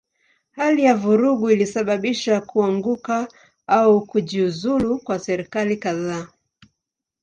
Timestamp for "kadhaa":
5.77-6.27